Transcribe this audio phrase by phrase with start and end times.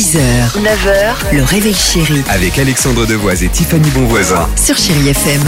[0.00, 4.48] 6h, 9h, le réveil chéri Avec Alexandre Devoise et Tiffany Bonvoisin.
[4.56, 5.42] sur Chérie FM.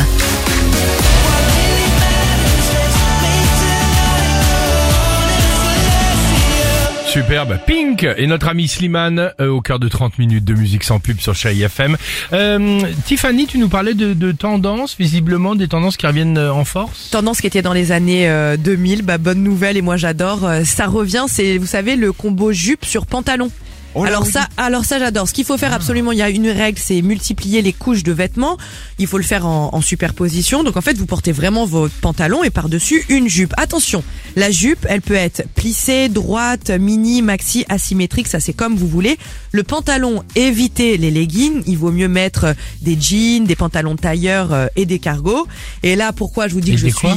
[7.06, 7.58] Superbe.
[7.66, 11.20] Pink et notre ami Slimane euh, au cœur de 30 minutes de musique sans pub
[11.20, 11.98] sur Chai FM.
[12.32, 16.64] Euh, Tiffany, tu nous parlais de, de tendances, visiblement des tendances qui reviennent euh, en
[16.64, 17.10] force?
[17.10, 20.46] Tendance qui était dans les années euh, 2000, bah, bonne nouvelle et moi j'adore.
[20.46, 23.50] Euh, ça revient, c'est vous savez le combo jupe sur pantalon.
[23.96, 25.28] Alors ça, alors ça j'adore.
[25.28, 28.12] Ce qu'il faut faire absolument, il y a une règle, c'est multiplier les couches de
[28.12, 28.56] vêtements.
[28.98, 30.64] Il faut le faire en, en superposition.
[30.64, 33.52] Donc en fait, vous portez vraiment votre pantalon et par-dessus une jupe.
[33.56, 34.02] Attention,
[34.36, 39.18] la jupe, elle peut être plissée, droite, mini, maxi, asymétrique, ça c'est comme vous voulez.
[39.50, 41.62] Le pantalon, évitez les leggings.
[41.66, 45.46] Il vaut mieux mettre des jeans, des pantalons de tailleur euh, et des cargos.
[45.82, 47.08] Et là, pourquoi je vous dis Et que je suis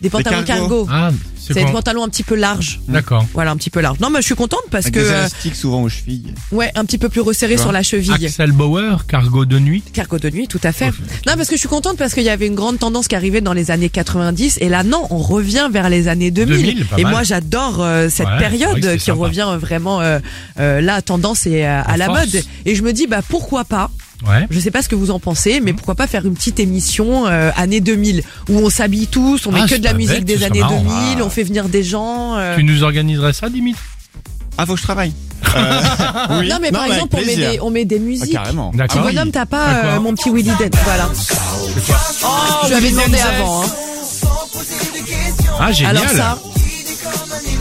[0.00, 0.86] des pantalons cargo.
[0.90, 2.80] Ah, c'est C'est des pantalons un petit peu larges.
[2.88, 3.26] D'accord.
[3.34, 3.98] Voilà, un petit peu large.
[4.00, 6.34] Non, mais je suis contente parce Avec que des euh, élastiques souvent aux chevilles.
[6.52, 8.12] ouais, un petit peu plus resserré sur la cheville.
[8.12, 9.82] Axel Bauer, cargo de nuit.
[9.92, 10.90] Cargo de nuit, tout à fait.
[11.26, 13.40] Non, parce que je suis contente parce qu'il y avait une grande tendance qui arrivait
[13.40, 16.56] dans les années 90 et là non, on revient vers les années 2000.
[16.56, 19.18] 2000, pas et moi j'adore euh, cette Ouais, c'est vrai période qui sympa.
[19.20, 20.18] revient vraiment euh,
[20.58, 23.64] euh, là tendance et euh, à En la mode et je me dis bah pourquoi
[23.64, 23.90] pas
[24.26, 24.46] Ouais.
[24.50, 27.26] je sais pas ce que vous en pensez, mais pourquoi pas faire une petite émission
[27.26, 30.24] euh, années 2000 où on s'habille tous, on Ah, met que c'est de la musique
[30.24, 31.00] bête, des années serait marrant.
[31.10, 32.36] 2000, on fait venir des gens.
[32.36, 33.80] euh, Tu nous organiserais ça, Dimitri?
[34.58, 35.12] Ah, faut que je travaille.
[35.56, 35.80] Euh,
[36.40, 36.48] oui.
[36.48, 38.32] Non mais par exemple on met, des, on met des Ah, musiques.
[38.32, 38.70] carrément.
[38.78, 39.00] Ah oui.
[39.02, 41.08] bonhomme, t'as pas euh, mon petit Willy Dent, voilà.
[42.64, 43.64] je lui avais demandé avant.
[43.64, 43.66] Hein.
[45.58, 45.96] Ah, génial.
[45.96, 46.38] Alors ça,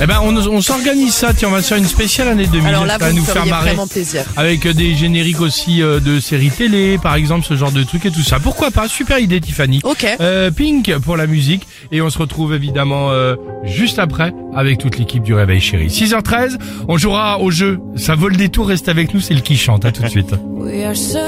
[0.01, 1.33] Eh ben, on, on s'organise ça.
[1.33, 2.65] Tiens, on va se faire une spéciale année 2000.
[2.67, 3.71] alors là ça va nous faire marrer.
[3.71, 4.23] vraiment plaisir.
[4.37, 8.05] Avec euh, des génériques aussi euh, de séries télé, par exemple, ce genre de trucs
[8.05, 8.39] et tout ça.
[8.39, 8.87] Pourquoi pas?
[8.87, 9.81] Super idée, Tiffany.
[9.83, 10.05] Ok.
[10.21, 14.97] Euh, Pink pour la musique et on se retrouve évidemment euh, juste après avec toute
[14.97, 15.87] l'équipe du Réveil Chéri.
[15.87, 17.79] 6h13, on jouera au jeu.
[17.97, 19.83] Ça vole des tours, reste avec nous, c'est le qui chante.
[19.83, 20.31] À tout de suite.
[20.55, 21.19] We are searchlights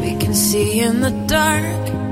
[0.00, 2.11] we can see in the dark.